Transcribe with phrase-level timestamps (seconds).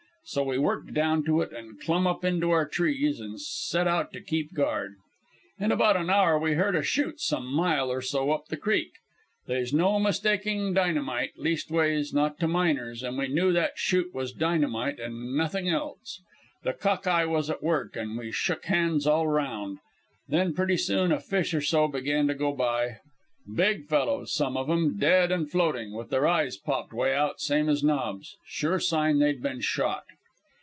[0.23, 4.13] So we worked down to it, an' clumb up into our trees, an' set out
[4.13, 4.95] to keep guard.
[5.59, 8.91] "In about an hour we heard a shoot some mile or so up the creek.
[9.47, 14.99] They's no mistaking dynamite, leastways not to miners, an' we knew that shoot was dynamite
[15.01, 16.21] an' nothing else.
[16.63, 19.79] The Cock eye was at work, an' we shook hands all round.
[20.29, 22.99] Then pretty soon a fish or so began to go by
[23.53, 27.67] big fellows, some of 'em, dead an' floatin', with their eyes popped 'way out same
[27.67, 30.05] as knobs sure sign they'd been shot.